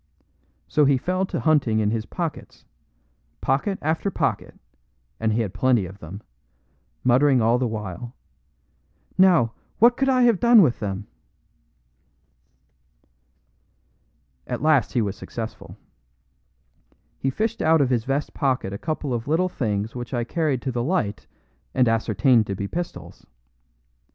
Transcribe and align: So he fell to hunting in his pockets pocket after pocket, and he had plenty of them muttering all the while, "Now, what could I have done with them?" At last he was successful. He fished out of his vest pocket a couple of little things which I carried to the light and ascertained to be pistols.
So 0.67 0.85
he 0.85 0.97
fell 0.97 1.27
to 1.27 1.39
hunting 1.39 1.77
in 1.77 1.91
his 1.91 2.07
pockets 2.07 2.65
pocket 3.39 3.77
after 3.83 4.09
pocket, 4.09 4.55
and 5.19 5.31
he 5.31 5.41
had 5.41 5.53
plenty 5.53 5.85
of 5.85 5.99
them 5.99 6.23
muttering 7.03 7.39
all 7.39 7.59
the 7.59 7.67
while, 7.67 8.15
"Now, 9.15 9.53
what 9.77 9.95
could 9.95 10.09
I 10.09 10.23
have 10.23 10.39
done 10.39 10.63
with 10.63 10.79
them?" 10.79 11.05
At 14.47 14.63
last 14.63 14.93
he 14.93 15.03
was 15.03 15.15
successful. 15.15 15.77
He 17.19 17.29
fished 17.29 17.61
out 17.61 17.79
of 17.79 17.91
his 17.91 18.03
vest 18.03 18.33
pocket 18.33 18.73
a 18.73 18.79
couple 18.79 19.13
of 19.13 19.27
little 19.27 19.49
things 19.49 19.93
which 19.93 20.15
I 20.15 20.23
carried 20.23 20.63
to 20.63 20.71
the 20.71 20.81
light 20.83 21.27
and 21.75 21.87
ascertained 21.87 22.47
to 22.47 22.55
be 22.55 22.67
pistols. 22.67 23.27